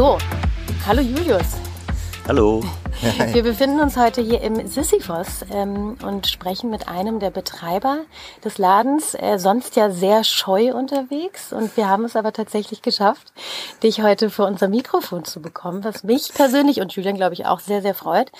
[0.00, 0.16] So,
[0.86, 1.56] hallo Julius.
[2.26, 2.62] Hallo.
[3.32, 8.00] Wir befinden uns heute hier im Sisyphos ähm, und sprechen mit einem der Betreiber
[8.44, 11.52] des Ladens, äh, sonst ja sehr scheu unterwegs.
[11.54, 13.32] Und wir haben es aber tatsächlich geschafft,
[13.82, 17.60] dich heute vor unser Mikrofon zu bekommen, was mich persönlich und Julian, glaube ich, auch
[17.60, 18.30] sehr, sehr freut.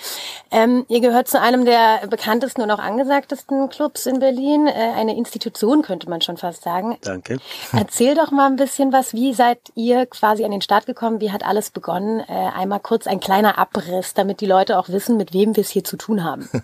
[0.51, 5.17] Ähm, ihr gehört zu einem der bekanntesten und auch angesagtesten Clubs in Berlin, äh, eine
[5.17, 6.97] Institution, könnte man schon fast sagen.
[7.01, 7.39] Danke.
[7.73, 9.13] Erzähl doch mal ein bisschen was.
[9.13, 11.19] Wie seid ihr quasi an den Start gekommen?
[11.19, 12.19] Wie hat alles begonnen?
[12.19, 15.69] Äh, einmal kurz ein kleiner Abriss, damit die Leute auch wissen, mit wem wir es
[15.69, 16.49] hier zu tun haben.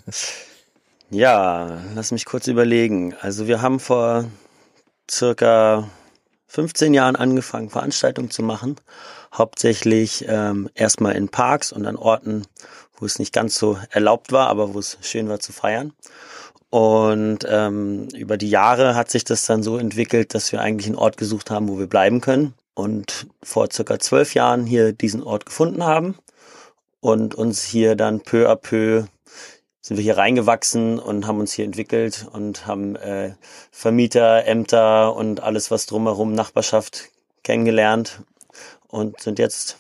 [1.10, 3.16] Ja, lass mich kurz überlegen.
[3.22, 4.26] Also wir haben vor
[5.10, 5.90] circa
[6.48, 8.76] 15 Jahren angefangen, Veranstaltungen zu machen.
[9.34, 12.46] Hauptsächlich ähm, erstmal in Parks und an Orten,
[12.98, 15.94] wo es nicht ganz so erlaubt war, aber wo es schön war zu feiern.
[16.70, 20.98] Und ähm, über die Jahre hat sich das dann so entwickelt, dass wir eigentlich einen
[20.98, 22.54] Ort gesucht haben, wo wir bleiben können.
[22.74, 26.16] Und vor circa zwölf Jahren hier diesen Ort gefunden haben
[27.00, 29.06] und uns hier dann peu à peu
[29.82, 33.36] sind wir hier reingewachsen und haben uns hier entwickelt und haben äh,
[33.72, 37.06] Vermieter, Ämter und alles, was drumherum, Nachbarschaft
[37.44, 38.20] kennengelernt
[38.90, 39.78] und sind jetzt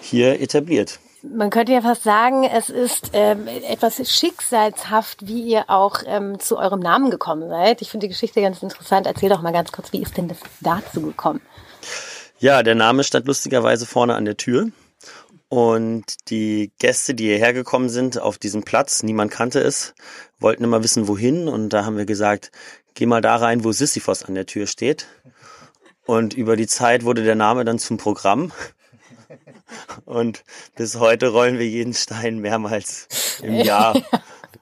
[0.00, 1.00] hier etabliert.
[1.22, 6.56] Man könnte ja fast sagen, es ist ähm, etwas schicksalshaft, wie ihr auch ähm, zu
[6.58, 7.80] eurem Namen gekommen seid.
[7.80, 9.06] Ich finde die Geschichte ganz interessant.
[9.06, 11.40] Erzähl doch mal ganz kurz, wie ist denn das dazu gekommen?
[12.40, 14.70] Ja, der Name stand lustigerweise vorne an der Tür.
[15.52, 19.92] Und die Gäste, die hierher gekommen sind auf diesem Platz, niemand kannte es,
[20.38, 21.46] wollten immer wissen, wohin.
[21.46, 22.50] Und da haben wir gesagt,
[22.94, 25.08] geh mal da rein, wo Sisyphos an der Tür steht.
[26.06, 28.50] Und über die Zeit wurde der Name dann zum Programm.
[30.06, 30.42] Und
[30.74, 33.06] bis heute rollen wir jeden Stein mehrmals
[33.42, 34.02] im Jahr.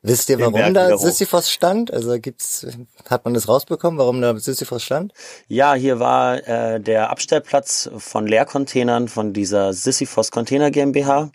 [0.02, 1.92] Wisst ihr, warum da Sisyphos stand?
[1.92, 2.66] Also gibt's,
[3.08, 5.12] hat man das rausbekommen, warum da Sisyphos stand?
[5.48, 11.30] Ja, hier war äh, der Abstellplatz von Leercontainern von dieser Sisyphos Container GmbH.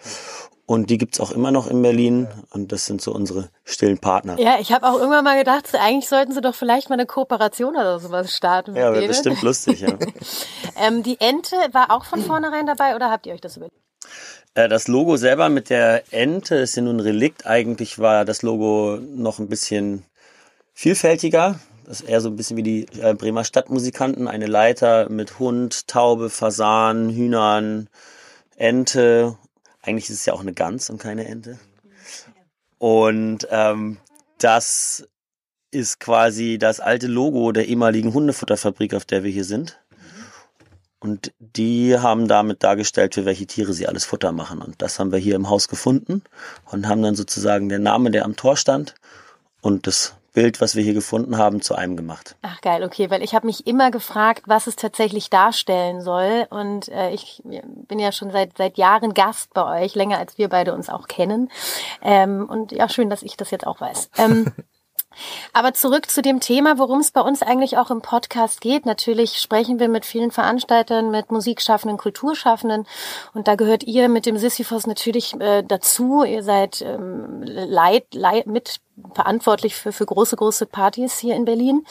[0.68, 2.28] Und die gibt's auch immer noch in Berlin.
[2.50, 4.40] Und das sind so unsere stillen Partner.
[4.40, 7.76] Ja, ich habe auch irgendwann mal gedacht, eigentlich sollten sie doch vielleicht mal eine Kooperation
[7.76, 8.74] oder sowas starten.
[8.74, 9.90] Mit ja, wäre bestimmt lustig, ja.
[10.82, 13.78] ähm, die Ente war auch von vornherein dabei oder habt ihr euch das überlegt?
[14.56, 17.46] Äh, das Logo selber mit der Ente ist ja nun ein Relikt.
[17.46, 20.04] Eigentlich war das Logo noch ein bisschen
[20.74, 21.60] vielfältiger.
[21.86, 24.28] Das ist eher so ein bisschen wie die äh, Bremer Stadtmusikanten.
[24.28, 27.90] Eine Leiter mit Hund, Taube, Fasan, Hühnern,
[28.56, 29.38] Ente.
[29.84, 31.60] Eigentlich ist es ja auch eine Gans und keine Ente.
[32.80, 33.98] Und ähm,
[34.40, 35.08] das
[35.70, 39.80] ist quasi das alte Logo der ehemaligen Hundefutterfabrik, auf der wir hier sind.
[41.06, 44.60] Und die haben damit dargestellt, für welche Tiere sie alles Futter machen.
[44.60, 46.24] Und das haben wir hier im Haus gefunden
[46.72, 48.96] und haben dann sozusagen den Namen, der am Tor stand
[49.62, 52.36] und das Bild, was wir hier gefunden haben, zu einem gemacht.
[52.42, 56.48] Ach geil, okay, weil ich habe mich immer gefragt, was es tatsächlich darstellen soll.
[56.50, 60.50] Und äh, ich bin ja schon seit seit Jahren Gast bei euch, länger als wir
[60.50, 61.52] beide uns auch kennen.
[62.02, 64.10] Ähm, und ja, schön, dass ich das jetzt auch weiß.
[64.18, 64.52] Ähm,
[65.54, 68.86] Aber zurück zu dem Thema, worum es bei uns eigentlich auch im Podcast geht.
[68.86, 72.86] Natürlich sprechen wir mit vielen Veranstaltern, mit Musikschaffenden, Kulturschaffenden.
[73.34, 76.24] Und da gehört ihr mit dem Sisyphos natürlich äh, dazu.
[76.24, 78.80] Ihr seid ähm, leid, leid, mit
[79.14, 81.86] verantwortlich für, für große, große Partys hier in Berlin.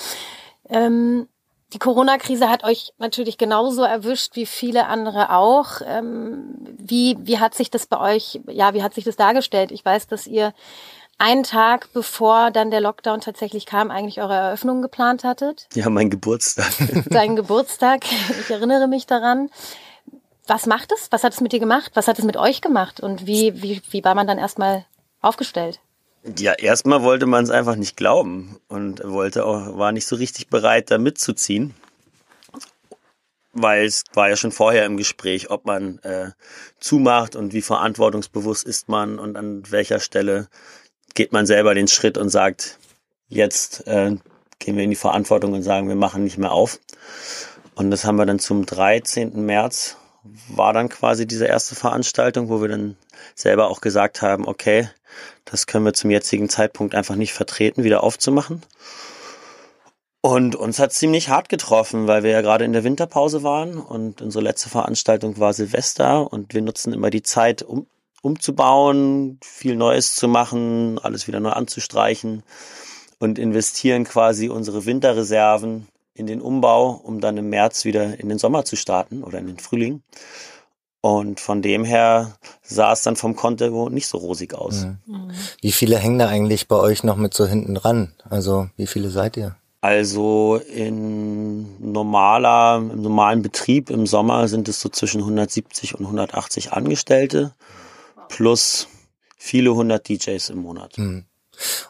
[0.68, 1.28] Ähm,
[1.74, 5.80] die Corona-Krise hat euch natürlich genauso erwischt wie viele andere auch.
[5.84, 9.72] Ähm, wie, wie hat sich das bei euch, ja, wie hat sich das dargestellt?
[9.72, 10.54] Ich weiß, dass ihr
[11.18, 15.68] einen Tag bevor dann der Lockdown tatsächlich kam, eigentlich eure Eröffnung geplant hattet.
[15.74, 16.72] Ja, mein Geburtstag.
[17.06, 18.04] Dein Geburtstag,
[18.40, 19.50] ich erinnere mich daran.
[20.46, 21.08] Was macht es?
[21.10, 21.92] Was hat es mit dir gemacht?
[21.94, 23.00] Was hat es mit euch gemacht?
[23.00, 24.84] Und wie, wie, wie war man dann erstmal
[25.22, 25.80] aufgestellt?
[26.38, 30.48] Ja, erstmal wollte man es einfach nicht glauben und wollte auch, war nicht so richtig
[30.48, 31.74] bereit, da mitzuziehen.
[33.52, 36.30] Weil es war ja schon vorher im Gespräch, ob man äh,
[36.80, 40.48] zumacht und wie verantwortungsbewusst ist man und an welcher Stelle
[41.14, 42.78] geht man selber den Schritt und sagt,
[43.28, 44.16] jetzt äh,
[44.58, 46.80] gehen wir in die Verantwortung und sagen, wir machen nicht mehr auf.
[47.74, 49.44] Und das haben wir dann zum 13.
[49.44, 49.96] März
[50.48, 52.96] war dann quasi diese erste Veranstaltung, wo wir dann
[53.34, 54.88] selber auch gesagt haben, okay,
[55.44, 58.62] das können wir zum jetzigen Zeitpunkt einfach nicht vertreten, wieder aufzumachen.
[60.22, 64.22] Und uns hat ziemlich hart getroffen, weil wir ja gerade in der Winterpause waren und
[64.22, 67.86] unsere letzte Veranstaltung war Silvester und wir nutzen immer die Zeit, um
[68.24, 72.42] umzubauen, viel Neues zu machen, alles wieder neu anzustreichen
[73.18, 78.38] und investieren quasi unsere Winterreserven in den Umbau, um dann im März wieder in den
[78.38, 80.02] Sommer zu starten oder in den Frühling.
[81.02, 84.86] Und von dem her sah es dann vom Konto nicht so rosig aus.
[85.04, 85.32] Mhm.
[85.60, 88.14] Wie viele hängen da eigentlich bei euch noch mit so hinten dran?
[88.30, 89.54] Also wie viele seid ihr?
[89.82, 96.72] Also in normaler, im normalen Betrieb im Sommer sind es so zwischen 170 und 180
[96.72, 97.52] Angestellte
[98.34, 98.88] plus
[99.36, 100.98] viele hundert DJs im Monat.
[100.98, 101.24] Mhm.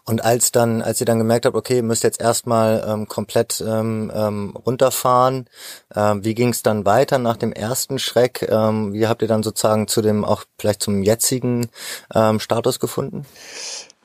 [0.05, 3.65] Und als dann, als ihr dann gemerkt habt, okay, ihr müsst jetzt erstmal ähm, komplett
[3.67, 5.49] ähm, ähm, runterfahren,
[5.97, 8.47] ähm, wie ging es dann weiter nach dem ersten Schreck?
[8.51, 11.71] Ähm, wie habt ihr dann sozusagen zu dem auch vielleicht zum jetzigen
[12.15, 13.25] ähm, Status gefunden?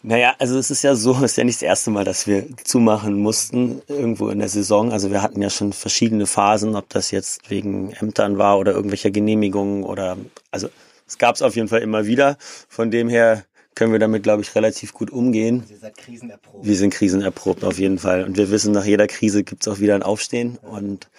[0.01, 2.45] Naja, also es ist ja so, es ist ja nicht das erste Mal, dass wir
[2.63, 4.93] zumachen mussten irgendwo in der Saison.
[4.93, 9.11] Also wir hatten ja schon verschiedene Phasen, ob das jetzt wegen Ämtern war oder irgendwelcher
[9.11, 10.15] Genehmigungen oder
[10.51, 10.69] also
[11.09, 12.37] es gab es auf jeden Fall immer wieder.
[12.39, 15.65] Von dem her können wir damit, glaube ich, relativ gut umgehen.
[15.67, 16.65] Ihr seid krisenerprobt.
[16.65, 18.23] Wir sind krisenerprobt auf jeden Fall.
[18.23, 20.57] Und wir wissen, nach jeder Krise gibt es auch wieder ein Aufstehen.
[20.57, 21.09] Und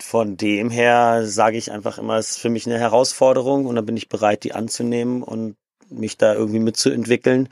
[0.00, 3.82] von dem her sage ich einfach immer, es ist für mich eine Herausforderung und da
[3.82, 5.56] bin ich bereit, die anzunehmen und
[5.90, 7.50] mich da irgendwie mitzuentwickeln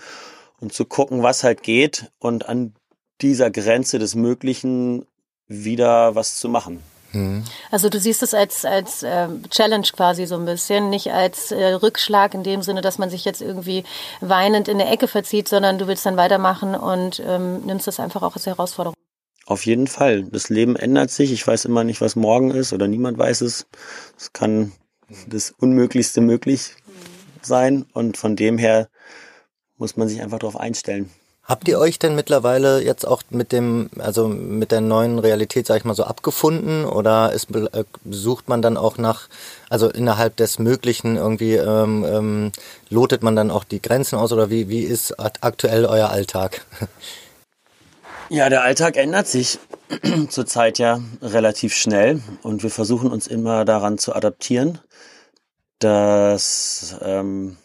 [0.58, 2.72] und zu gucken, was halt geht und an
[3.20, 5.04] dieser Grenze des Möglichen
[5.48, 6.80] wieder was zu machen.
[7.70, 11.72] Also du siehst es als, als äh, Challenge quasi so ein bisschen, nicht als äh,
[11.72, 13.84] Rückschlag in dem Sinne, dass man sich jetzt irgendwie
[14.20, 18.22] weinend in der Ecke verzieht, sondern du willst dann weitermachen und ähm, nimmst das einfach
[18.22, 18.94] auch als Herausforderung.
[19.46, 20.24] Auf jeden Fall.
[20.24, 21.32] Das Leben ändert sich.
[21.32, 23.66] Ich weiß immer nicht, was morgen ist oder niemand weiß es.
[24.16, 24.72] Es kann
[25.26, 26.76] das Unmöglichste möglich
[27.42, 28.88] sein und von dem her
[29.76, 31.10] muss man sich einfach darauf einstellen.
[31.50, 35.78] Habt ihr euch denn mittlerweile jetzt auch mit dem, also mit der neuen Realität, sag
[35.78, 36.84] ich mal so, abgefunden?
[36.84, 39.28] Oder ist, äh, sucht man dann auch nach,
[39.68, 42.52] also innerhalb des Möglichen irgendwie, ähm, ähm,
[42.88, 44.32] lotet man dann auch die Grenzen aus?
[44.32, 46.64] Oder wie, wie ist aktuell euer Alltag?
[48.32, 49.58] Ja, der Alltag ändert sich
[50.28, 52.22] zurzeit ja relativ schnell.
[52.44, 54.78] Und wir versuchen uns immer daran zu adaptieren,
[55.80, 57.56] dass ähm,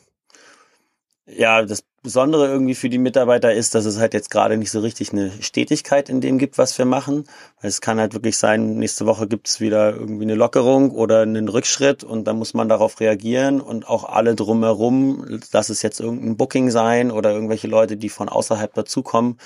[1.28, 4.80] ja, das Besondere irgendwie für die Mitarbeiter ist, dass es halt jetzt gerade nicht so
[4.80, 7.24] richtig eine Stetigkeit in dem gibt, was wir machen.
[7.64, 11.50] Es kann halt wirklich sein, nächste Woche gibt es wieder irgendwie eine Lockerung oder einen
[11.50, 16.38] Rückschritt und dann muss man darauf reagieren und auch alle drumherum, lass es jetzt irgendein
[16.38, 19.40] Booking sein oder irgendwelche Leute, die von außerhalb dazukommen,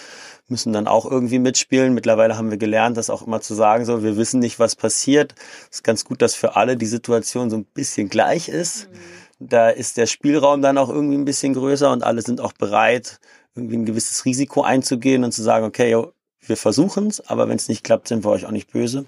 [0.49, 1.93] müssen dann auch irgendwie mitspielen.
[1.93, 5.33] Mittlerweile haben wir gelernt, das auch immer zu sagen, so, wir wissen nicht, was passiert.
[5.71, 8.89] Es ist ganz gut, dass für alle die Situation so ein bisschen gleich ist.
[8.91, 12.53] Mhm da ist der Spielraum dann auch irgendwie ein bisschen größer und alle sind auch
[12.53, 13.19] bereit,
[13.55, 15.95] irgendwie ein gewisses Risiko einzugehen und zu sagen, okay,
[16.41, 19.05] wir versuchen es, aber wenn es nicht klappt, sind wir euch auch nicht böse.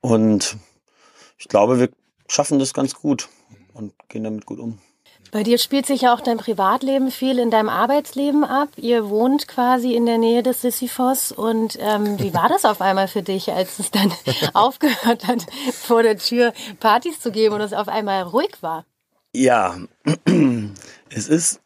[0.00, 0.56] Und
[1.38, 1.90] ich glaube, wir
[2.28, 3.28] schaffen das ganz gut
[3.74, 4.78] und gehen damit gut um.
[5.32, 8.68] Bei dir spielt sich ja auch dein Privatleben viel in deinem Arbeitsleben ab.
[8.76, 11.32] Ihr wohnt quasi in der Nähe des Sisyphos.
[11.32, 14.12] Und ähm, wie war das auf einmal für dich, als es dann
[14.52, 18.84] aufgehört hat, vor der Tür Partys zu geben und es auf einmal ruhig war?
[19.34, 19.78] Ja,
[21.08, 21.62] es ist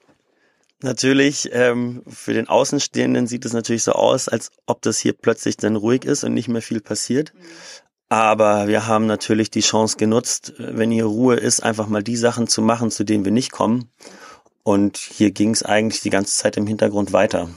[0.80, 5.56] natürlich, ähm, für den Außenstehenden sieht es natürlich so aus, als ob das hier plötzlich
[5.56, 7.32] dann ruhig ist und nicht mehr viel passiert.
[8.08, 12.46] Aber wir haben natürlich die Chance genutzt, wenn hier Ruhe ist, einfach mal die Sachen
[12.46, 13.90] zu machen, zu denen wir nicht kommen.
[14.62, 17.48] Und hier ging es eigentlich die ganze Zeit im Hintergrund weiter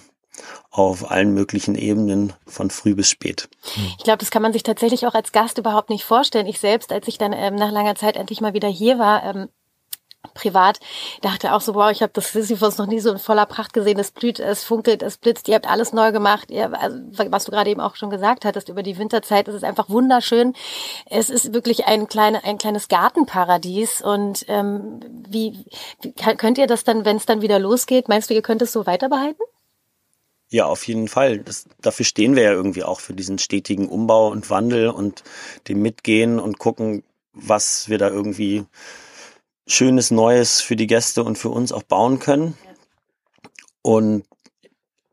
[0.71, 3.49] auf allen möglichen Ebenen von früh bis spät.
[3.97, 6.45] Ich glaube, das kann man sich tatsächlich auch als Gast überhaupt nicht vorstellen.
[6.45, 9.49] Ich selbst, als ich dann ähm, nach langer Zeit endlich mal wieder hier war, ähm,
[10.33, 10.79] privat
[11.21, 13.99] dachte auch so, wow, ich habe das Sisyphus noch nie so in voller Pracht gesehen.
[13.99, 15.47] Es blüht, es funkelt, es blitzt.
[15.47, 16.51] Ihr habt alles neu gemacht.
[16.51, 16.97] Ihr, also,
[17.29, 20.53] was du gerade eben auch schon gesagt hattest über die Winterzeit, es ist einfach wunderschön.
[21.05, 24.01] Es ist wirklich ein, kleine, ein kleines Gartenparadies.
[24.01, 25.65] Und ähm, wie,
[26.01, 28.73] wie könnt ihr das dann, wenn es dann wieder losgeht, meinst du, ihr könnt es
[28.73, 29.41] so weiter behalten?
[30.51, 31.39] Ja, auf jeden Fall.
[31.39, 35.23] Das, dafür stehen wir ja irgendwie auch für diesen stetigen Umbau und Wandel und
[35.67, 38.65] dem Mitgehen und gucken, was wir da irgendwie
[39.71, 42.57] Schönes Neues für die Gäste und für uns auch bauen können.
[43.83, 44.25] Und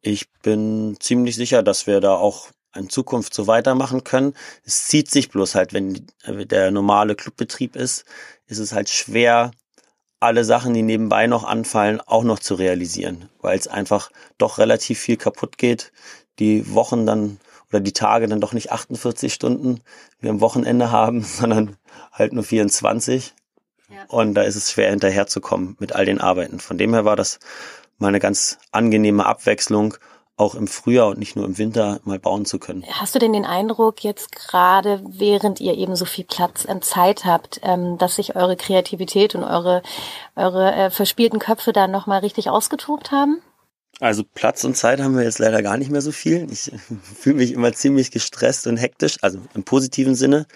[0.00, 4.32] ich bin ziemlich sicher, dass wir da auch in Zukunft so weitermachen können.
[4.64, 8.06] Es zieht sich bloß halt, wenn der normale Clubbetrieb ist,
[8.46, 9.50] ist es halt schwer,
[10.20, 14.98] alle Sachen, die nebenbei noch anfallen, auch noch zu realisieren, weil es einfach doch relativ
[14.98, 15.92] viel kaputt geht.
[16.38, 19.82] Die Wochen dann oder die Tage dann doch nicht 48 Stunden
[20.18, 21.76] wie am Wochenende haben, sondern
[22.10, 23.34] halt nur 24.
[24.08, 26.60] Und da ist es schwer hinterherzukommen mit all den Arbeiten.
[26.60, 27.38] Von dem her war das
[27.98, 29.94] mal eine ganz angenehme Abwechslung,
[30.36, 32.84] auch im Frühjahr und nicht nur im Winter mal bauen zu können.
[32.90, 37.24] Hast du denn den Eindruck, jetzt gerade während ihr eben so viel Platz und Zeit
[37.24, 39.82] habt, ähm, dass sich eure Kreativität und eure,
[40.34, 43.40] eure äh, verspielten Köpfe da nochmal richtig ausgetobt haben?
[43.98, 46.46] Also Platz und Zeit haben wir jetzt leider gar nicht mehr so viel.
[46.52, 46.70] Ich
[47.18, 50.46] fühle mich immer ziemlich gestresst und hektisch, also im positiven Sinne,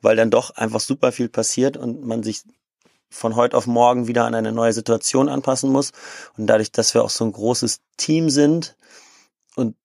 [0.00, 2.44] weil dann doch einfach super viel passiert und man sich
[3.14, 5.92] von heute auf morgen wieder an eine neue Situation anpassen muss.
[6.36, 8.76] Und dadurch, dass wir auch so ein großes Team sind
[9.54, 9.76] und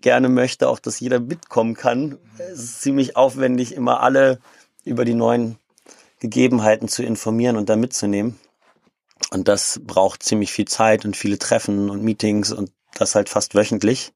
[0.00, 2.18] gerne möchte auch, dass jeder mitkommen kann,
[2.52, 4.40] ist es ziemlich aufwendig, immer alle
[4.84, 5.58] über die neuen
[6.20, 8.38] Gegebenheiten zu informieren und da mitzunehmen.
[9.30, 13.54] Und das braucht ziemlich viel Zeit und viele Treffen und Meetings und das halt fast
[13.54, 14.12] wöchentlich.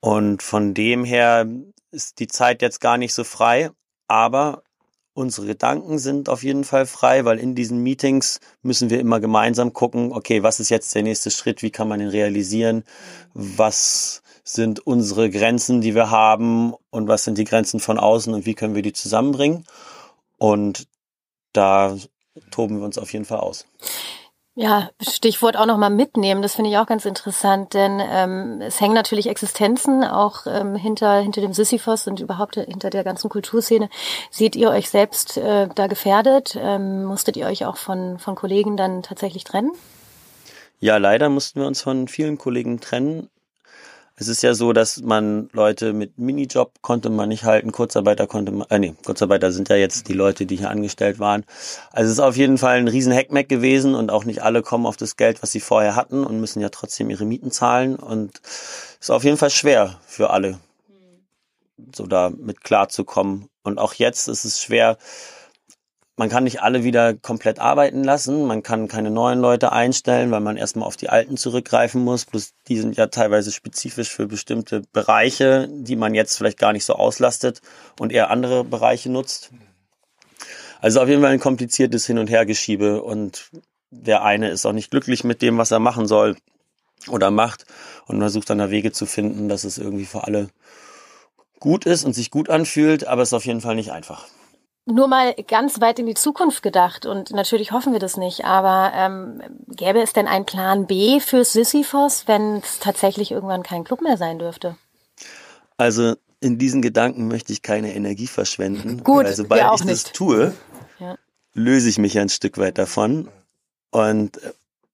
[0.00, 1.46] Und von dem her
[1.90, 3.70] ist die Zeit jetzt gar nicht so frei,
[4.08, 4.62] aber
[5.14, 9.72] unsere Gedanken sind auf jeden Fall frei, weil in diesen Meetings müssen wir immer gemeinsam
[9.72, 12.84] gucken, okay, was ist jetzt der nächste Schritt, wie kann man ihn realisieren,
[13.34, 18.46] was sind unsere Grenzen, die wir haben und was sind die Grenzen von außen und
[18.46, 19.64] wie können wir die zusammenbringen.
[20.38, 20.88] Und
[21.52, 21.96] da
[22.50, 23.66] toben wir uns auf jeden Fall aus.
[24.54, 28.92] Ja, Stichwort auch nochmal mitnehmen, das finde ich auch ganz interessant, denn ähm, es hängen
[28.92, 33.88] natürlich Existenzen auch ähm, hinter, hinter dem Sisyphos und überhaupt hinter der ganzen Kulturszene.
[34.30, 36.58] Seht ihr euch selbst äh, da gefährdet?
[36.60, 39.72] Ähm, musstet ihr euch auch von, von Kollegen dann tatsächlich trennen?
[40.80, 43.30] Ja, leider mussten wir uns von vielen Kollegen trennen.
[44.22, 48.52] Es ist ja so, dass man Leute mit Minijob konnte man nicht halten, Kurzarbeiter konnte
[48.52, 51.44] man, äh nee, Kurzarbeiter sind ja jetzt die Leute, die hier angestellt waren.
[51.90, 54.86] Also es ist auf jeden Fall ein riesen Hackmack gewesen und auch nicht alle kommen
[54.86, 58.40] auf das Geld, was sie vorher hatten und müssen ja trotzdem ihre Mieten zahlen und
[58.44, 60.60] es ist auf jeden Fall schwer für alle,
[61.92, 63.48] so da mit klarzukommen.
[63.64, 64.98] Und auch jetzt ist es schwer,
[66.16, 68.46] man kann nicht alle wieder komplett arbeiten lassen.
[68.46, 72.26] Man kann keine neuen Leute einstellen, weil man erstmal auf die alten zurückgreifen muss.
[72.26, 76.84] Plus die sind ja teilweise spezifisch für bestimmte Bereiche, die man jetzt vielleicht gar nicht
[76.84, 77.62] so auslastet
[77.98, 79.50] und eher andere Bereiche nutzt.
[80.80, 83.50] Also auf jeden Fall ein kompliziertes Hin- und Hergeschiebe und
[83.90, 86.36] der eine ist auch nicht glücklich mit dem, was er machen soll
[87.08, 87.66] oder macht
[88.06, 90.48] und versucht dann da Wege zu finden, dass es irgendwie für alle
[91.60, 94.26] gut ist und sich gut anfühlt, aber es ist auf jeden Fall nicht einfach.
[94.84, 98.92] Nur mal ganz weit in die Zukunft gedacht und natürlich hoffen wir das nicht, aber
[98.94, 104.00] ähm, gäbe es denn einen Plan B für Sisyphos, wenn es tatsächlich irgendwann kein Club
[104.02, 104.76] mehr sein dürfte?
[105.76, 109.04] Also in diesen Gedanken möchte ich keine Energie verschwenden.
[109.04, 110.06] Gut, weil sobald auch ich nicht.
[110.06, 110.52] das tue,
[110.98, 111.16] Ja.
[111.54, 113.28] löse ich mich ein Stück weit davon
[113.92, 114.40] und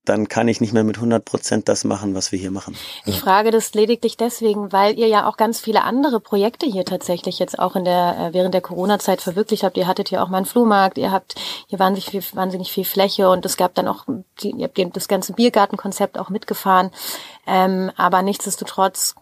[0.05, 2.75] dann kann ich nicht mehr mit 100 Prozent das machen, was wir hier machen.
[3.05, 7.37] Ich frage das lediglich deswegen, weil ihr ja auch ganz viele andere Projekte hier tatsächlich
[7.37, 9.77] jetzt auch in der äh, während der Corona-Zeit verwirklicht habt.
[9.77, 11.35] Ihr hattet hier auch mal einen Flohmarkt, ihr habt
[11.67, 14.05] hier wahnsinnig viel, wahnsinnig viel Fläche und es gab dann auch
[14.41, 16.91] ihr habt das ganze Biergartenkonzept auch mitgefahren.
[17.45, 19.15] Ähm, aber nichtsdestotrotz,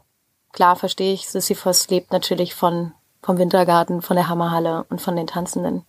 [0.53, 5.27] klar verstehe ich, Sisyphos lebt natürlich von vom Wintergarten, von der Hammerhalle und von den
[5.27, 5.85] Tanzenden.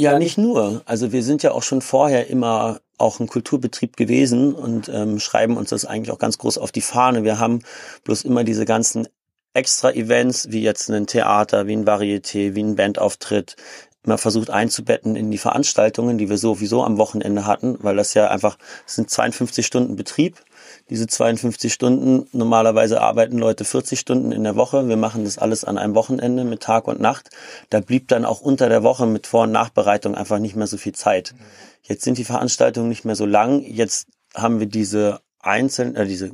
[0.00, 0.80] Ja, nicht nur.
[0.86, 5.58] Also wir sind ja auch schon vorher immer auch ein Kulturbetrieb gewesen und ähm, schreiben
[5.58, 7.22] uns das eigentlich auch ganz groß auf die Fahne.
[7.22, 7.60] Wir haben
[8.04, 9.08] bloß immer diese ganzen
[9.52, 13.56] Extra-Events, wie jetzt ein Theater, wie ein Varieté, wie ein Bandauftritt,
[14.02, 18.28] immer versucht einzubetten in die Veranstaltungen, die wir sowieso am Wochenende hatten, weil das ja
[18.28, 20.42] einfach, es sind 52 Stunden Betrieb.
[20.90, 24.88] Diese 52 Stunden, normalerweise arbeiten Leute 40 Stunden in der Woche.
[24.88, 27.30] Wir machen das alles an einem Wochenende mit Tag und Nacht.
[27.70, 30.76] Da blieb dann auch unter der Woche mit Vor- und Nachbereitung einfach nicht mehr so
[30.76, 31.34] viel Zeit.
[31.82, 33.62] Jetzt sind die Veranstaltungen nicht mehr so lang.
[33.62, 36.32] Jetzt haben wir diese einzelnen, äh, diese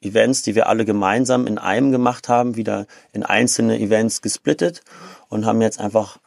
[0.00, 4.82] Events, die wir alle gemeinsam in einem gemacht haben, wieder in einzelne Events gesplittet
[5.28, 6.18] und haben jetzt einfach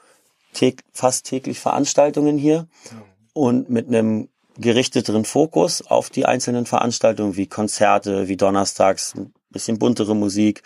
[0.93, 2.67] fast täglich Veranstaltungen hier
[3.33, 9.79] und mit einem gerichteteren Fokus auf die einzelnen Veranstaltungen wie Konzerte, wie donnerstags ein bisschen
[9.79, 10.63] buntere Musik,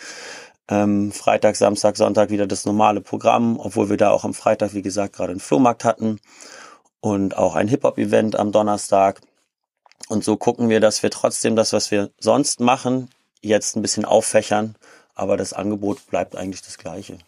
[0.68, 4.82] ähm, Freitag, Samstag, Sonntag wieder das normale Programm, obwohl wir da auch am Freitag, wie
[4.82, 6.20] gesagt, gerade einen Flohmarkt hatten
[7.00, 9.20] und auch ein Hip-Hop-Event am Donnerstag.
[10.08, 13.10] Und so gucken wir, dass wir trotzdem das, was wir sonst machen,
[13.42, 14.76] jetzt ein bisschen auffächern,
[15.14, 17.18] aber das Angebot bleibt eigentlich das gleiche.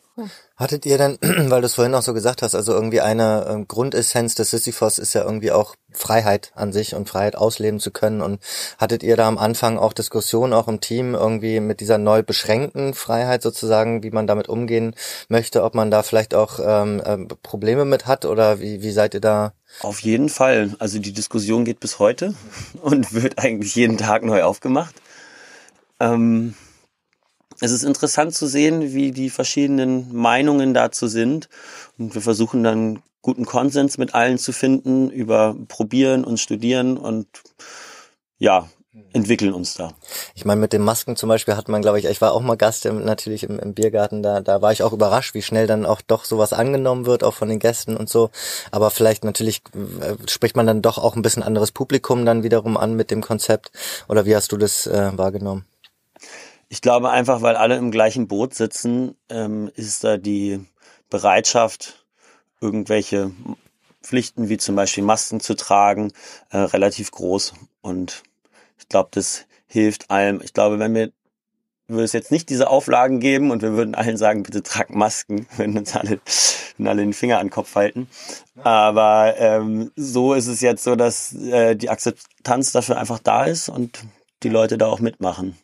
[0.57, 1.19] Hattet ihr denn,
[1.51, 4.99] weil du es vorhin auch so gesagt hast, also irgendwie eine ähm, Grundessenz des Sisyphos
[4.99, 8.21] ist ja irgendwie auch Freiheit an sich und Freiheit ausleben zu können.
[8.21, 8.41] Und
[8.79, 12.93] hattet ihr da am Anfang auch Diskussionen auch im Team irgendwie mit dieser neu beschränkten
[12.95, 14.95] Freiheit sozusagen, wie man damit umgehen
[15.29, 19.15] möchte, ob man da vielleicht auch ähm, ähm, Probleme mit hat oder wie, wie seid
[19.15, 19.55] ihr da?
[19.81, 20.77] Auf jeden Fall.
[20.79, 22.35] Also die Diskussion geht bis heute
[22.83, 24.95] und wird eigentlich jeden Tag neu aufgemacht.
[26.01, 26.55] Ähm,
[27.63, 31.49] es ist interessant zu sehen, wie die verschiedenen Meinungen dazu sind.
[31.97, 36.97] Und wir versuchen dann guten Konsens mit allen zu finden über Probieren und Studieren.
[36.97, 37.29] Und
[38.39, 38.69] ja,
[39.13, 39.93] entwickeln uns da.
[40.35, 42.57] Ich meine, mit den Masken zum Beispiel hat man, glaube ich, ich war auch mal
[42.57, 45.87] Gast im, natürlich im, im, Biergarten, da, da war ich auch überrascht, wie schnell dann
[45.87, 48.31] auch doch sowas angenommen wird, auch von den Gästen und so.
[48.73, 49.63] Aber vielleicht natürlich
[50.01, 53.23] äh, spricht man dann doch auch ein bisschen anderes Publikum dann wiederum an mit dem
[53.23, 53.71] Konzept.
[54.09, 55.65] Oder wie hast du das äh, wahrgenommen?
[56.73, 60.65] Ich glaube einfach, weil alle im gleichen Boot sitzen, ähm, ist da die
[61.11, 62.07] Bereitschaft,
[62.63, 63.31] irgendwelche
[64.03, 66.15] Pflichten wie zum Beispiel Masken zu tragen,
[66.49, 67.53] äh, relativ groß.
[67.83, 68.23] Und
[68.79, 70.41] ich glaube, das hilft allem.
[70.43, 71.13] Ich glaube, wenn wir
[71.89, 75.47] würde es jetzt nicht diese Auflagen geben und wir würden allen sagen, bitte tragt Masken,
[75.59, 76.21] wenn uns alle,
[76.79, 78.09] wenn alle den Finger an den Kopf halten.
[78.63, 83.69] Aber ähm, so ist es jetzt so, dass äh, die Akzeptanz dafür einfach da ist
[83.69, 84.05] und
[84.43, 85.59] die Leute da auch mitmachen.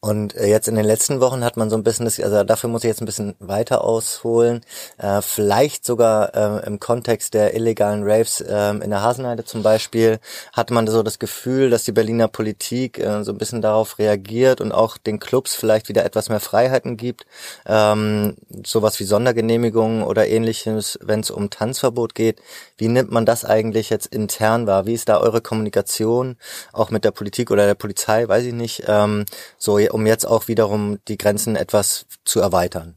[0.00, 2.70] Und äh, jetzt in den letzten Wochen hat man so ein bisschen, das, also dafür
[2.70, 4.60] muss ich jetzt ein bisschen weiter ausholen,
[4.96, 10.20] äh, vielleicht sogar äh, im Kontext der illegalen Raves äh, in der Hasenheide zum Beispiel,
[10.52, 14.60] hat man so das Gefühl, dass die Berliner Politik äh, so ein bisschen darauf reagiert
[14.60, 17.26] und auch den Clubs vielleicht wieder etwas mehr Freiheiten gibt,
[17.66, 22.40] ähm, sowas wie Sondergenehmigungen oder ähnliches, wenn es um Tanzverbot geht.
[22.76, 24.86] Wie nimmt man das eigentlich jetzt intern wahr?
[24.86, 26.36] Wie ist da eure Kommunikation,
[26.72, 29.24] auch mit der Politik oder der Polizei, weiß ich nicht, ähm,
[29.58, 32.96] so um jetzt auch wiederum die Grenzen etwas zu erweitern?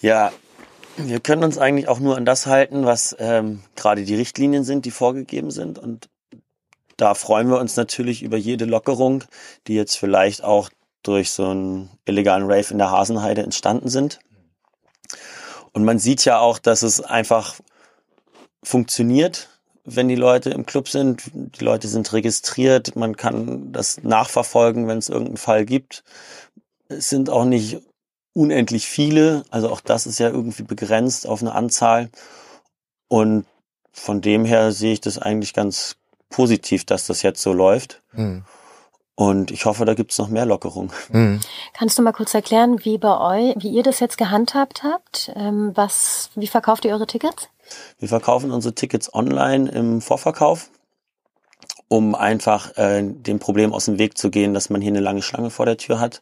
[0.00, 0.32] Ja,
[0.96, 4.84] wir können uns eigentlich auch nur an das halten, was ähm, gerade die Richtlinien sind,
[4.84, 5.78] die vorgegeben sind.
[5.78, 6.08] Und
[6.96, 9.24] da freuen wir uns natürlich über jede Lockerung,
[9.66, 10.70] die jetzt vielleicht auch
[11.02, 14.18] durch so einen illegalen Rave in der Hasenheide entstanden sind.
[15.72, 17.54] Und man sieht ja auch, dass es einfach
[18.64, 19.48] funktioniert
[19.94, 21.30] wenn die Leute im Club sind.
[21.34, 26.04] Die Leute sind registriert, man kann das nachverfolgen, wenn es irgendeinen Fall gibt.
[26.88, 27.80] Es sind auch nicht
[28.32, 32.10] unendlich viele, also auch das ist ja irgendwie begrenzt auf eine Anzahl.
[33.08, 33.46] Und
[33.92, 35.96] von dem her sehe ich das eigentlich ganz
[36.30, 38.02] positiv, dass das jetzt so läuft.
[38.12, 38.44] Mhm.
[39.18, 40.92] Und ich hoffe, da gibt es noch mehr Lockerungen.
[41.10, 41.40] Mhm.
[41.72, 45.32] Kannst du mal kurz erklären, wie bei euch, wie ihr das jetzt gehandhabt habt?
[45.34, 47.48] Ähm, was, wie verkauft ihr eure Tickets?
[47.98, 50.70] Wir verkaufen unsere Tickets online im Vorverkauf,
[51.88, 55.22] um einfach äh, dem Problem aus dem Weg zu gehen, dass man hier eine lange
[55.22, 56.20] Schlange vor der Tür hat.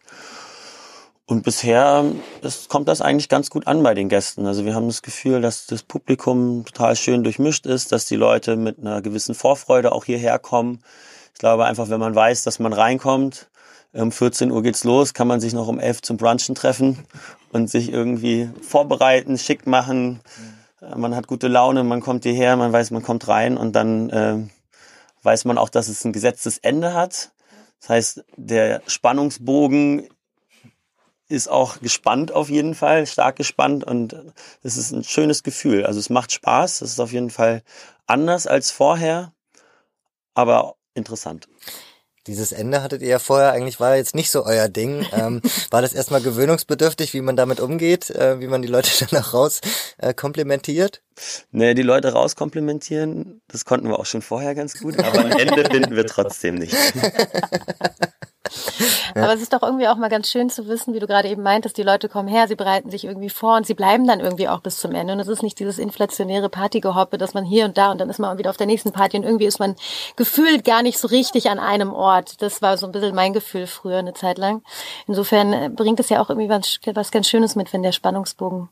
[1.27, 2.03] Und bisher
[2.41, 4.47] das, kommt das eigentlich ganz gut an bei den Gästen.
[4.47, 8.57] Also wir haben das Gefühl, dass das Publikum total schön durchmischt ist, dass die Leute
[8.57, 10.83] mit einer gewissen Vorfreude auch hierher kommen.
[11.37, 13.49] Ich glaube einfach, wenn man weiß, dass man reinkommt,
[13.93, 17.07] um 14 Uhr geht's los, kann man sich noch um 11 zum Brunchen treffen
[17.53, 20.21] und sich irgendwie vorbereiten, schick machen.
[20.39, 20.57] Mhm
[20.95, 24.49] man hat gute Laune, man kommt hierher, man weiß, man kommt rein und dann äh,
[25.23, 27.33] weiß man auch, dass es ein gesetztes Ende hat.
[27.81, 30.09] Das heißt, der Spannungsbogen
[31.29, 34.17] ist auch gespannt auf jeden Fall, stark gespannt und
[34.63, 35.85] es ist ein schönes Gefühl.
[35.85, 37.63] Also es macht Spaß, es ist auf jeden Fall
[38.07, 39.33] anders als vorher,
[40.35, 41.49] aber interessant.
[42.27, 45.07] Dieses Ende hattet ihr ja vorher, eigentlich war jetzt nicht so euer Ding.
[45.17, 49.23] Ähm, war das erstmal gewöhnungsbedürftig, wie man damit umgeht, äh, wie man die Leute dann
[49.23, 49.61] auch raus
[49.99, 51.01] äh, komplimentiert?
[51.51, 55.65] Nee, die Leute rauskomplimentieren, das konnten wir auch schon vorher ganz gut, aber am Ende
[55.65, 56.75] finden wir trotzdem nicht.
[59.23, 61.43] Aber es ist doch irgendwie auch mal ganz schön zu wissen, wie du gerade eben
[61.43, 64.49] meintest, die Leute kommen her, sie bereiten sich irgendwie vor und sie bleiben dann irgendwie
[64.49, 65.13] auch bis zum Ende.
[65.13, 68.19] Und es ist nicht dieses inflationäre Partygehoppe, dass man hier und da und dann ist
[68.19, 69.77] man wieder auf der nächsten Party und irgendwie ist man
[70.17, 72.43] gefühlt gar nicht so richtig an einem Ort.
[72.43, 74.63] Das war so ein bisschen mein Gefühl früher eine Zeit lang.
[75.07, 78.69] Insofern äh, bringt es ja auch irgendwie was, was ganz Schönes mit, wenn der Spannungsbogen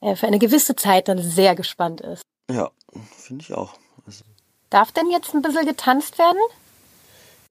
[0.00, 2.22] äh, für eine gewisse Zeit dann sehr gespannt ist.
[2.50, 2.70] Ja,
[3.16, 3.74] finde ich auch.
[4.06, 4.24] Also
[4.70, 6.40] Darf denn jetzt ein bisschen getanzt werden?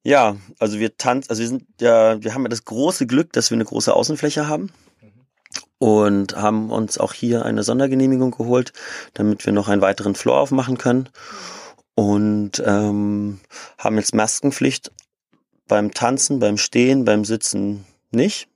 [0.07, 3.51] Ja, also wir tanzen, also wir sind ja, wir haben ja das große Glück, dass
[3.51, 4.71] wir eine große Außenfläche haben
[5.79, 8.71] und haben uns auch hier eine Sondergenehmigung geholt,
[9.15, 11.09] damit wir noch einen weiteren Floor aufmachen können
[11.93, 13.41] und ähm,
[13.77, 14.93] haben jetzt Maskenpflicht
[15.67, 18.47] beim Tanzen, beim Stehen, beim Sitzen nicht.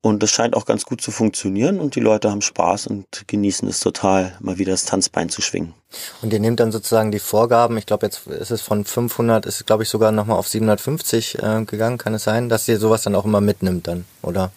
[0.00, 3.68] Und das scheint auch ganz gut zu funktionieren und die Leute haben Spaß und genießen
[3.68, 5.74] es total, mal wieder das Tanzbein zu schwingen.
[6.22, 9.56] Und ihr nehmt dann sozusagen die Vorgaben, ich glaube jetzt ist es von 500, ist
[9.56, 13.02] es glaube ich sogar nochmal auf 750 äh, gegangen, kann es sein, dass ihr sowas
[13.02, 14.52] dann auch immer mitnimmt dann, oder?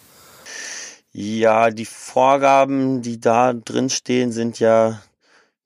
[1.12, 5.02] Ja, die Vorgaben, die da drin stehen, sind ja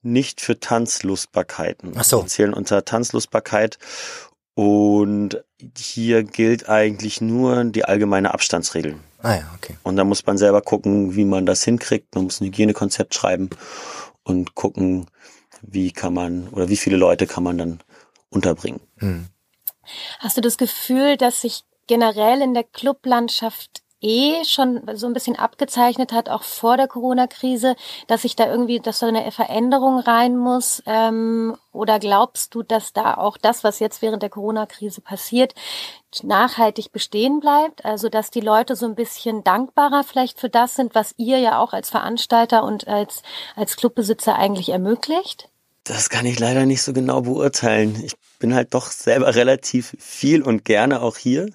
[0.01, 1.93] nicht für Tanzlustbarkeiten.
[1.95, 2.21] Ach so.
[2.23, 3.77] Die zählen unter Tanzlustbarkeit
[4.57, 5.43] und
[5.77, 8.95] hier gilt eigentlich nur die allgemeine Abstandsregel.
[9.21, 9.77] Ah ja, okay.
[9.83, 12.15] Und da muss man selber gucken, wie man das hinkriegt.
[12.15, 13.51] Man muss ein Hygienekonzept schreiben
[14.23, 15.05] und gucken,
[15.61, 17.83] wie kann man oder wie viele Leute kann man dann
[18.29, 18.79] unterbringen.
[18.97, 19.27] Hm.
[20.17, 25.35] Hast du das Gefühl, dass sich generell in der Clublandschaft eh schon so ein bisschen
[25.35, 27.75] abgezeichnet hat, auch vor der Corona-Krise,
[28.07, 30.83] dass sich da irgendwie, dass da eine Veränderung rein muss?
[30.85, 35.55] Ähm, oder glaubst du, dass da auch das, was jetzt während der Corona-Krise passiert,
[36.23, 37.85] nachhaltig bestehen bleibt?
[37.85, 41.59] Also, dass die Leute so ein bisschen dankbarer vielleicht für das sind, was ihr ja
[41.59, 43.23] auch als Veranstalter und als,
[43.55, 45.49] als Clubbesitzer eigentlich ermöglicht?
[45.83, 48.03] Das kann ich leider nicht so genau beurteilen.
[48.03, 51.49] Ich bin halt doch selber relativ viel und gerne auch hier.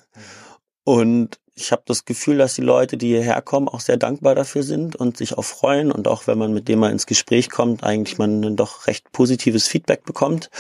[0.85, 4.63] Und ich habe das Gefühl, dass die Leute, die hierher kommen, auch sehr dankbar dafür
[4.63, 7.85] sind und sich auch freuen und auch wenn man mit dem mal ins Gespräch kommt,
[7.85, 10.51] eigentlich man dann doch recht positives Feedback bekommt.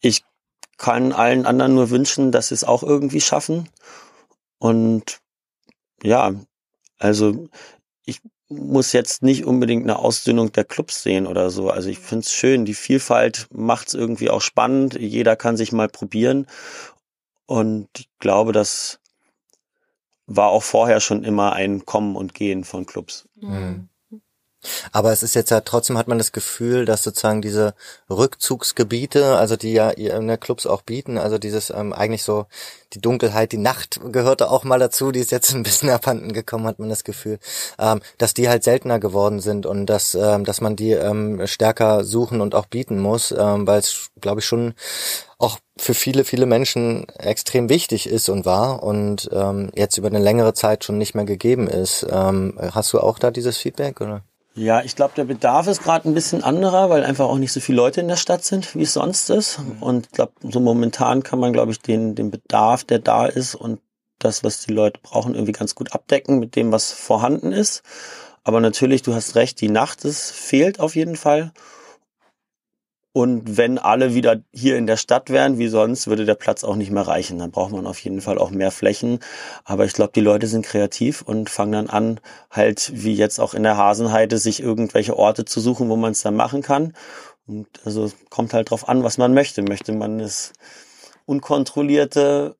[0.00, 0.22] Ich
[0.78, 3.68] kann allen anderen nur wünschen, dass sie es auch irgendwie schaffen.
[4.58, 5.20] Und
[6.02, 6.32] ja,
[6.98, 7.48] also
[8.04, 11.70] ich muss jetzt nicht unbedingt eine Ausdünnung der Clubs sehen oder so.
[11.70, 14.94] Also ich finde es schön, die Vielfalt macht es irgendwie auch spannend.
[14.98, 16.46] Jeder kann sich mal probieren.
[17.46, 18.99] Und ich glaube, dass
[20.30, 23.28] war auch vorher schon immer ein Kommen und Gehen von Clubs.
[23.40, 23.88] Mhm.
[24.92, 27.74] Aber es ist jetzt ja trotzdem hat man das Gefühl, dass sozusagen diese
[28.10, 32.46] Rückzugsgebiete, also die ja in der Clubs auch bieten, also dieses ähm, eigentlich so
[32.92, 36.66] die Dunkelheit, die Nacht gehörte auch mal dazu, die ist jetzt ein bisschen abhanden gekommen,
[36.66, 37.38] hat man das Gefühl,
[37.78, 42.04] ähm, dass die halt seltener geworden sind und dass ähm, dass man die ähm, stärker
[42.04, 44.74] suchen und auch bieten muss, ähm, weil es glaube ich schon
[45.40, 50.18] auch für viele, viele Menschen extrem wichtig ist und war und ähm, jetzt über eine
[50.18, 52.06] längere Zeit schon nicht mehr gegeben ist.
[52.10, 54.22] Ähm, hast du auch da dieses Feedback oder?
[54.54, 57.60] Ja, ich glaube, der Bedarf ist gerade ein bisschen anderer, weil einfach auch nicht so
[57.60, 59.60] viele Leute in der Stadt sind, wie es sonst ist.
[59.80, 63.54] Und ich glaube, so momentan kann man, glaube ich, den, den Bedarf, der da ist
[63.54, 63.80] und
[64.18, 67.82] das, was die Leute brauchen, irgendwie ganz gut abdecken mit dem, was vorhanden ist.
[68.44, 71.52] Aber natürlich, du hast recht, die Nacht, es fehlt auf jeden Fall.
[73.12, 76.76] Und wenn alle wieder hier in der Stadt wären, wie sonst, würde der Platz auch
[76.76, 77.38] nicht mehr reichen.
[77.38, 79.18] Dann braucht man auf jeden Fall auch mehr Flächen.
[79.64, 82.20] Aber ich glaube, die Leute sind kreativ und fangen dann an,
[82.50, 86.22] halt wie jetzt auch in der Hasenheide, sich irgendwelche Orte zu suchen, wo man es
[86.22, 86.92] dann machen kann.
[87.48, 89.62] Und also kommt halt drauf an, was man möchte.
[89.62, 90.52] Möchte man es
[91.26, 92.56] unkontrollierte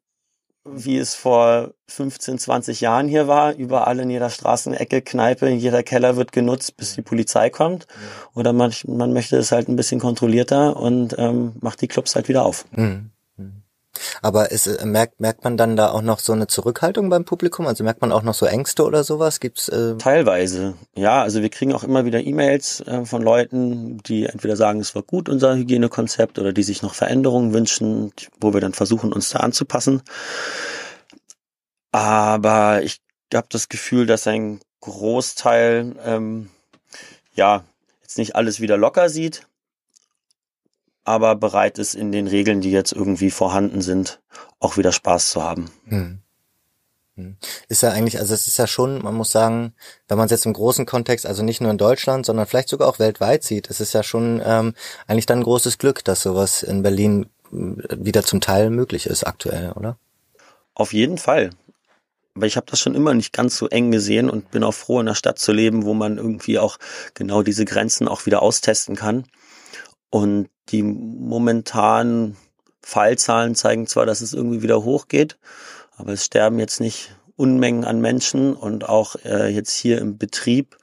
[0.65, 3.55] wie es vor 15, 20 Jahren hier war.
[3.55, 7.87] Überall in jeder Straßenecke, Kneipe, in jeder Keller wird genutzt, bis die Polizei kommt.
[8.35, 12.29] Oder man, man möchte es halt ein bisschen kontrollierter und ähm, macht die Clubs halt
[12.29, 12.67] wieder auf.
[12.73, 13.11] Mhm.
[14.23, 17.67] Aber ist, äh, merkt, merkt man dann da auch noch so eine Zurückhaltung beim Publikum?
[17.67, 19.41] Also merkt man auch noch so Ängste oder sowas?
[19.41, 21.23] Gibt's äh Teilweise, ja.
[21.23, 25.03] Also wir kriegen auch immer wieder E-Mails äh, von Leuten, die entweder sagen, es war
[25.03, 29.41] gut, unser Hygienekonzept, oder die sich noch Veränderungen wünschen, wo wir dann versuchen, uns da
[29.41, 30.03] anzupassen.
[31.93, 33.01] Aber ich
[33.35, 36.51] habe das Gefühl, dass ein Großteil ähm,
[37.35, 37.65] ja
[38.03, 39.47] jetzt nicht alles wieder locker sieht,
[41.11, 44.21] aber bereit ist, in den Regeln, die jetzt irgendwie vorhanden sind,
[44.61, 45.69] auch wieder Spaß zu haben.
[45.89, 46.19] Hm.
[47.17, 47.37] hm.
[47.69, 49.75] Ist ja eigentlich, also es ist ja schon, man muss sagen,
[50.07, 52.89] wenn man es jetzt im großen Kontext, also nicht nur in Deutschland, sondern vielleicht sogar
[52.89, 54.75] auch weltweit sieht, es ist ja schon ähm,
[55.09, 59.25] eigentlich dann ein großes Glück, dass sowas in Berlin äh, wieder zum Teil möglich ist
[59.25, 59.99] aktuell, oder?
[60.75, 61.51] Auf jeden Fall.
[62.37, 65.01] Aber ich habe das schon immer nicht ganz so eng gesehen und bin auch froh,
[65.01, 66.79] in einer Stadt zu leben, wo man irgendwie auch
[67.15, 69.25] genau diese Grenzen auch wieder austesten kann.
[70.11, 72.37] Und die momentanen
[72.83, 75.39] Fallzahlen zeigen zwar, dass es irgendwie wieder hochgeht,
[75.97, 80.77] aber es sterben jetzt nicht Unmengen an Menschen und auch äh, jetzt hier im Betrieb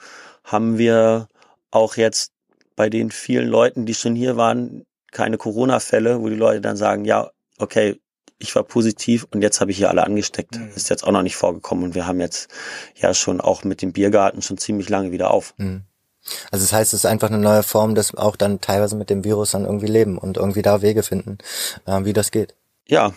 [0.43, 1.28] haben wir
[1.71, 2.32] auch jetzt
[2.76, 7.06] bei den vielen Leuten, die schon hier waren, keine Corona-Fälle, wo die Leute dann sagen,
[7.06, 8.00] ja, okay,
[8.39, 10.58] ich war positiv und jetzt habe ich hier alle angesteckt.
[10.58, 10.69] Mhm.
[10.76, 12.50] Ist jetzt auch noch nicht vorgekommen und wir haben jetzt
[12.95, 15.54] ja schon auch mit dem Biergarten schon ziemlich lange wieder auf.
[15.58, 15.84] Mhm.
[16.52, 19.24] Also das heißt, es ist einfach eine neue Form, dass auch dann teilweise mit dem
[19.24, 21.38] Virus dann irgendwie leben und irgendwie da Wege finden,
[21.86, 22.56] äh, wie das geht.
[22.90, 23.13] Ja,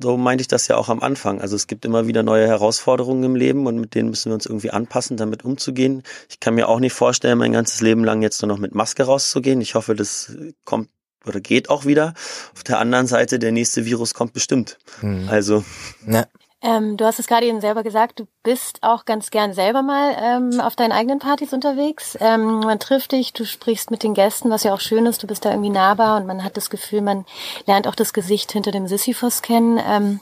[0.00, 1.40] so meinte ich das ja auch am Anfang.
[1.40, 4.46] Also es gibt immer wieder neue Herausforderungen im Leben und mit denen müssen wir uns
[4.46, 6.02] irgendwie anpassen, damit umzugehen.
[6.28, 9.04] Ich kann mir auch nicht vorstellen, mein ganzes Leben lang jetzt nur noch mit Maske
[9.04, 9.60] rauszugehen.
[9.60, 10.88] Ich hoffe, das kommt
[11.24, 12.14] oder geht auch wieder.
[12.52, 14.78] Auf der anderen Seite, der nächste Virus kommt bestimmt.
[15.02, 15.28] Mhm.
[15.28, 15.64] Also.
[16.06, 16.26] Ja.
[16.62, 20.16] Ähm, du hast es gerade eben selber gesagt, du bist auch ganz gern selber mal
[20.18, 22.16] ähm, auf deinen eigenen Partys unterwegs.
[22.20, 25.26] Ähm, man trifft dich, du sprichst mit den Gästen, was ja auch schön ist, du
[25.26, 27.24] bist da irgendwie nahbar und man hat das Gefühl, man
[27.66, 30.20] lernt auch das Gesicht hinter dem Sisyphus kennen.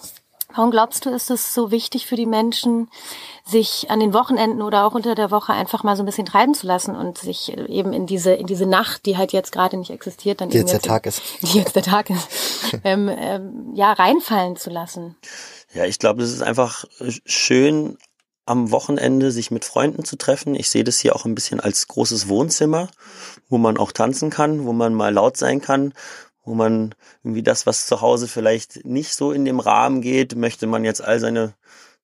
[0.55, 2.89] Warum glaubst du, ist es so wichtig für die Menschen,
[3.45, 6.55] sich an den Wochenenden oder auch unter der Woche einfach mal so ein bisschen treiben
[6.55, 9.91] zu lassen und sich eben in diese in diese Nacht, die halt jetzt gerade nicht
[9.91, 12.29] existiert, dann die jetzt der Tag ist, die jetzt der Tag ist,
[12.85, 15.17] ähm, ähm, ja reinfallen zu lassen?
[15.73, 16.85] Ja, ich glaube, es ist einfach
[17.25, 17.97] schön,
[18.51, 20.57] am Wochenende sich mit Freunden zu treffen.
[20.57, 22.89] Ich sehe das hier auch ein bisschen als großes Wohnzimmer,
[23.49, 25.95] wo man auch tanzen kann, wo man mal laut sein kann,
[26.51, 30.67] wo man irgendwie das, was zu Hause vielleicht nicht so in dem Rahmen geht, möchte
[30.67, 31.55] man jetzt all seine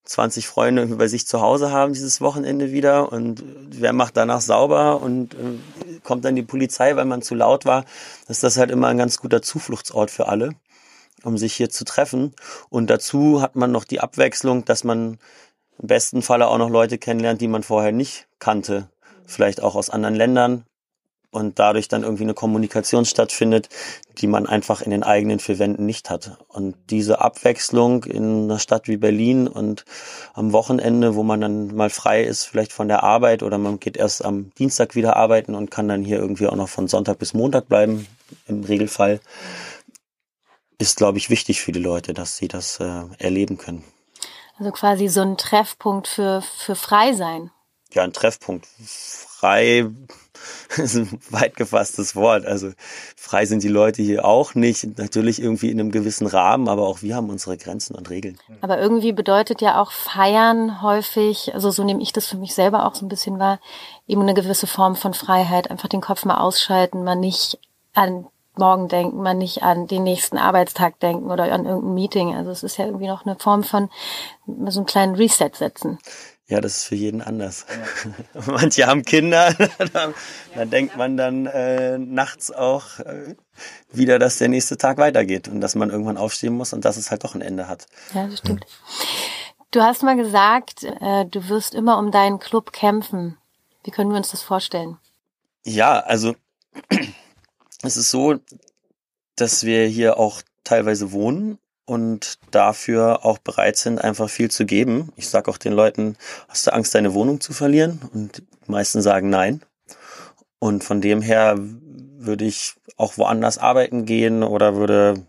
[0.05, 5.03] 20 Freunde bei sich zu Hause haben dieses Wochenende wieder und wer macht danach sauber
[5.03, 7.85] und äh, kommt dann die Polizei, weil man zu laut war,
[8.29, 10.53] ist das halt immer ein ganz guter Zufluchtsort für alle,
[11.25, 12.33] um sich hier zu treffen.
[12.69, 15.19] Und dazu hat man noch die Abwechslung, dass man
[15.81, 18.91] im besten Falle auch noch Leute kennenlernt, die man vorher nicht kannte,
[19.27, 20.67] vielleicht auch aus anderen Ländern
[21.37, 23.69] und dadurch dann irgendwie eine Kommunikation stattfindet,
[24.17, 26.39] die man einfach in den eigenen vier Wänden nicht hat.
[26.49, 29.85] Und diese Abwechslung in einer Stadt wie Berlin und
[30.33, 33.99] am Wochenende, wo man dann mal frei ist, vielleicht von der Arbeit oder man geht
[33.99, 37.35] erst am Dienstag wieder arbeiten und kann dann hier irgendwie auch noch von Sonntag bis
[37.35, 38.07] Montag bleiben,
[38.47, 39.21] im Regelfall,
[40.79, 43.85] ist, glaube ich, wichtig für die Leute, dass sie das äh, erleben können.
[44.59, 47.51] Also quasi so ein Treffpunkt für, für Freisein.
[47.93, 48.67] Ja, ein Treffpunkt.
[48.87, 49.87] Frei
[50.77, 52.47] ist ein weit gefasstes Wort.
[52.47, 52.73] Also
[53.17, 54.99] frei sind die Leute hier auch nicht.
[54.99, 58.39] Natürlich irgendwie in einem gewissen Rahmen, aber auch wir haben unsere Grenzen und Regeln.
[58.61, 62.87] Aber irgendwie bedeutet ja auch Feiern häufig, also so nehme ich das für mich selber
[62.87, 63.61] auch so ein bisschen wahr,
[64.07, 65.71] eben eine gewisse Form von Freiheit.
[65.71, 67.59] Einfach den Kopf mal ausschalten, mal nicht
[67.95, 68.27] an
[68.59, 72.35] morgen denken, man nicht an den nächsten Arbeitstag denken oder an irgendein Meeting.
[72.35, 73.91] Also es ist ja irgendwie noch eine Form von
[74.47, 75.99] so einen kleinen Reset setzen.
[76.49, 77.67] Ja, das ist für jeden anders.
[78.35, 78.41] Ja.
[78.47, 79.53] Manche haben Kinder,
[79.93, 80.13] da,
[80.55, 83.35] ja, denkt man dann äh, nachts auch äh,
[83.91, 87.11] wieder, dass der nächste Tag weitergeht und dass man irgendwann aufstehen muss und dass es
[87.11, 87.87] halt doch ein Ende hat.
[88.15, 88.65] Ja, das stimmt.
[89.73, 93.37] Du hast mal gesagt, äh, du wirst immer um deinen Club kämpfen.
[93.83, 94.99] Wie können wir uns das vorstellen?
[95.65, 96.37] Ja, also
[97.83, 98.37] es ist so,
[99.35, 105.13] dass wir hier auch teilweise wohnen und dafür auch bereit sind, einfach viel zu geben.
[105.17, 106.17] Ich sage auch den Leuten,
[106.49, 108.01] hast du Angst, deine Wohnung zu verlieren?
[108.13, 109.63] Und die meisten sagen nein.
[110.59, 115.27] Und von dem her würde ich auch woanders arbeiten gehen oder würde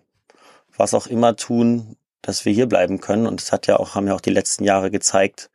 [0.75, 3.27] was auch immer tun, dass wir hier bleiben können.
[3.27, 5.51] Und es hat ja auch, haben ja auch die letzten Jahre gezeigt,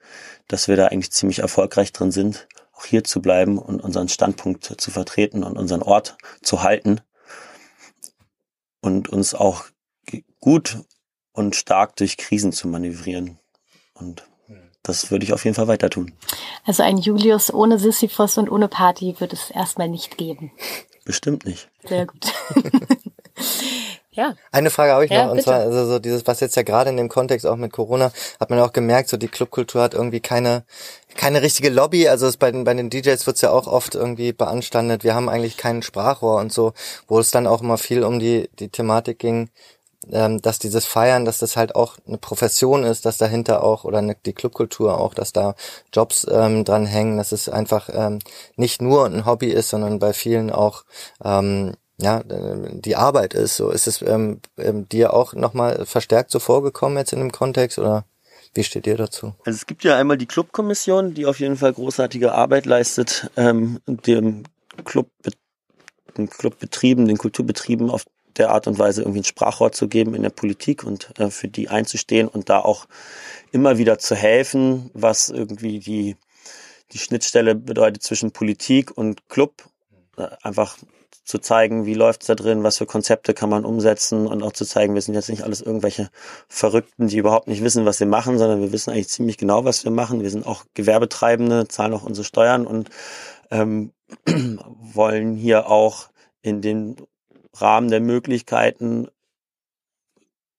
[0.46, 4.64] dass wir da eigentlich ziemlich erfolgreich drin sind, auch hier zu bleiben und unseren Standpunkt
[4.80, 7.00] zu vertreten und unseren Ort zu halten
[8.80, 9.64] und uns auch
[10.40, 10.78] gut
[11.32, 13.38] und stark durch Krisen zu manövrieren.
[13.94, 14.24] Und
[14.82, 16.12] das würde ich auf jeden Fall weiter tun.
[16.64, 20.52] Also ein Julius ohne Sisyphos und ohne Party wird es erstmal nicht geben.
[21.04, 21.70] Bestimmt nicht.
[21.84, 22.32] Sehr gut.
[24.14, 24.34] Ja.
[24.50, 25.46] Eine Frage habe ich ja, noch, und bitte.
[25.46, 28.50] zwar, also so dieses, was jetzt ja gerade in dem Kontext auch mit Corona, hat
[28.50, 30.64] man auch gemerkt, so die Clubkultur hat irgendwie keine,
[31.14, 32.08] keine richtige Lobby.
[32.08, 35.02] Also es bei den, bei den DJs wird's ja auch oft irgendwie beanstandet.
[35.02, 36.74] Wir haben eigentlich keinen Sprachrohr und so,
[37.08, 39.48] wo es dann auch immer viel um die, die Thematik ging,
[40.10, 43.98] ähm, dass dieses Feiern, dass das halt auch eine Profession ist, dass dahinter auch, oder
[43.98, 45.54] eine, die Clubkultur auch, dass da
[45.92, 48.18] Jobs ähm, dran hängen, dass es einfach ähm,
[48.56, 50.84] nicht nur ein Hobby ist, sondern bei vielen auch
[51.24, 53.56] ähm, ja, die Arbeit ist.
[53.56, 57.78] So ist es ähm, ähm, dir auch nochmal verstärkt so vorgekommen jetzt in dem Kontext
[57.78, 58.04] oder
[58.54, 59.34] wie steht ihr dazu?
[59.44, 63.80] Also es gibt ja einmal die Clubkommission, die auf jeden Fall großartige Arbeit leistet, ähm,
[63.86, 64.44] dem
[64.84, 65.08] Club,
[66.16, 68.04] den Clubbetrieben, den Kulturbetrieben auf
[68.38, 71.48] der Art und Weise irgendwie ein Sprachrohr zu geben in der Politik und äh, für
[71.48, 72.86] die einzustehen und da auch
[73.50, 76.16] immer wieder zu helfen, was irgendwie die,
[76.92, 79.64] die Schnittstelle bedeutet zwischen Politik und Club.
[80.16, 80.78] Äh, einfach
[81.24, 84.64] zu zeigen, wie läuft's da drin, was für Konzepte kann man umsetzen und auch zu
[84.64, 86.10] zeigen, wir sind jetzt nicht alles irgendwelche
[86.48, 89.84] Verrückten, die überhaupt nicht wissen, was wir machen, sondern wir wissen eigentlich ziemlich genau, was
[89.84, 90.20] wir machen.
[90.20, 92.90] Wir sind auch Gewerbetreibende, zahlen auch unsere Steuern und
[93.50, 93.92] ähm,
[94.26, 96.08] wollen hier auch
[96.42, 96.96] in den
[97.54, 99.08] Rahmen der Möglichkeiten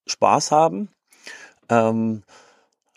[0.05, 0.89] Spaß haben.
[1.69, 2.23] Ähm,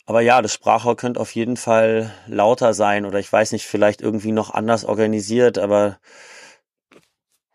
[0.06, 4.00] aber ja, das Sprachrohr könnte auf jeden Fall lauter sein oder ich weiß nicht, vielleicht
[4.00, 5.98] irgendwie noch anders organisiert, aber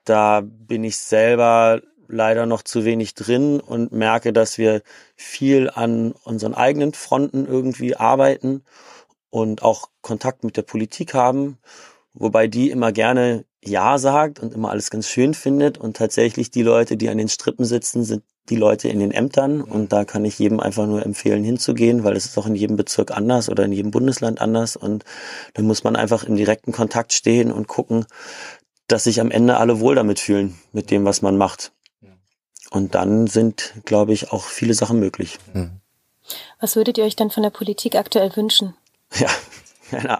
[0.03, 4.81] da bin ich selber leider noch zu wenig drin und merke, dass wir
[5.15, 8.65] viel an unseren eigenen Fronten irgendwie arbeiten
[9.29, 11.57] und auch Kontakt mit der Politik haben,
[12.13, 16.63] wobei die immer gerne Ja sagt und immer alles ganz schön findet und tatsächlich die
[16.63, 20.25] Leute, die an den Strippen sitzen, sind die Leute in den Ämtern und da kann
[20.25, 23.63] ich jedem einfach nur empfehlen hinzugehen, weil es ist auch in jedem Bezirk anders oder
[23.63, 25.05] in jedem Bundesland anders und
[25.53, 28.05] da muss man einfach im direkten Kontakt stehen und gucken,
[28.87, 31.71] dass sich am Ende alle wohl damit fühlen, mit dem, was man macht.
[32.71, 35.37] Und dann sind, glaube ich, auch viele Sachen möglich.
[35.53, 35.81] Hm.
[36.59, 38.75] Was würdet ihr euch denn von der Politik aktuell wünschen?
[39.15, 39.29] Ja,
[39.91, 40.19] ja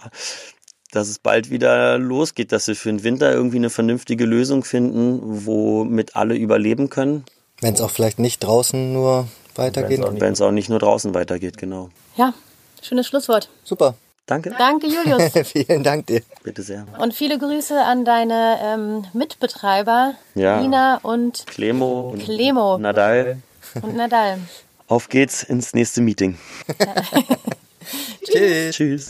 [0.92, 5.46] dass es bald wieder losgeht, dass wir für den Winter irgendwie eine vernünftige Lösung finden,
[5.46, 7.26] womit alle überleben können.
[7.62, 10.02] Wenn es auch vielleicht nicht draußen nur weitergeht.
[10.04, 11.90] Wenn es auch nicht nur draußen weitergeht, genau.
[12.18, 12.34] Ja,
[12.82, 13.50] schönes Schlusswort.
[13.64, 13.96] Super.
[14.26, 14.54] Danke.
[14.58, 15.32] Danke, Julius.
[15.48, 16.22] Vielen Dank dir.
[16.44, 16.86] Bitte sehr.
[17.00, 20.62] Und viele Grüße an deine ähm, Mitbetreiber, ja.
[20.62, 22.78] Nina und Clemo und Clemo.
[22.78, 23.42] Nadal.
[23.82, 24.40] Und Nadal.
[24.88, 26.38] Auf geht's ins nächste Meeting.
[28.24, 28.76] Tschüss.
[28.76, 29.10] Tschüss.